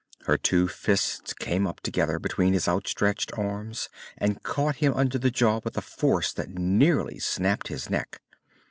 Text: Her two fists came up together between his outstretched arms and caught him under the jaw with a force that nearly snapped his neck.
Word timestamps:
Her 0.25 0.35
two 0.35 0.67
fists 0.67 1.31
came 1.31 1.67
up 1.67 1.79
together 1.81 2.17
between 2.17 2.53
his 2.53 2.67
outstretched 2.67 3.37
arms 3.37 3.87
and 4.17 4.41
caught 4.41 4.77
him 4.77 4.95
under 4.95 5.19
the 5.19 5.29
jaw 5.29 5.59
with 5.63 5.77
a 5.77 5.81
force 5.81 6.33
that 6.33 6.49
nearly 6.49 7.19
snapped 7.19 7.67
his 7.67 7.87
neck. 7.87 8.19